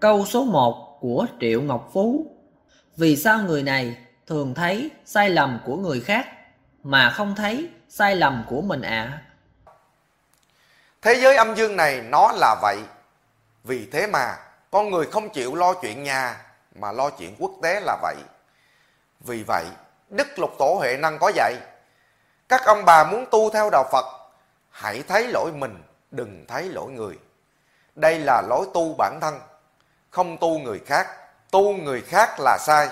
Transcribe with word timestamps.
Câu 0.00 0.26
số 0.26 0.44
1 0.44 0.98
của 1.00 1.26
Triệu 1.40 1.62
Ngọc 1.62 1.90
Phú 1.92 2.26
Vì 2.96 3.16
sao 3.16 3.38
người 3.38 3.62
này 3.62 3.96
thường 4.26 4.54
thấy 4.54 4.90
sai 5.04 5.30
lầm 5.30 5.60
của 5.66 5.76
người 5.76 6.00
khác 6.00 6.26
mà 6.82 7.10
không 7.10 7.34
thấy 7.34 7.68
sai 7.88 8.16
lầm 8.16 8.44
của 8.48 8.60
mình 8.60 8.82
ạ? 8.82 9.22
Thế 11.02 11.14
giới 11.14 11.36
âm 11.36 11.54
dương 11.54 11.76
này 11.76 12.02
nó 12.02 12.32
là 12.32 12.56
vậy. 12.62 12.78
Vì 13.64 13.88
thế 13.92 14.06
mà 14.06 14.36
con 14.70 14.90
người 14.90 15.06
không 15.06 15.28
chịu 15.28 15.54
lo 15.54 15.74
chuyện 15.74 16.02
nhà 16.02 16.40
mà 16.74 16.92
lo 16.92 17.10
chuyện 17.10 17.34
quốc 17.38 17.52
tế 17.62 17.80
là 17.80 17.98
vậy. 18.02 18.16
Vì 19.20 19.42
vậy, 19.46 19.64
Đức 20.08 20.38
Lục 20.38 20.50
Tổ 20.58 20.74
Huệ 20.78 20.96
Năng 20.96 21.18
có 21.18 21.32
dạy, 21.34 21.54
các 22.48 22.62
ông 22.66 22.84
bà 22.84 23.04
muốn 23.04 23.24
tu 23.30 23.50
theo 23.50 23.70
đạo 23.70 23.84
Phật, 23.92 24.04
hãy 24.70 25.02
thấy 25.08 25.28
lỗi 25.28 25.52
mình, 25.52 25.82
đừng 26.10 26.44
thấy 26.48 26.68
lỗi 26.68 26.90
người. 26.90 27.18
Đây 27.94 28.18
là 28.18 28.42
lối 28.48 28.66
tu 28.74 28.94
bản 28.98 29.18
thân, 29.20 29.40
không 30.10 30.36
tu 30.40 30.58
người 30.58 30.80
khác, 30.86 31.06
tu 31.50 31.76
người 31.76 32.02
khác 32.02 32.40
là 32.40 32.58
sai. 32.60 32.88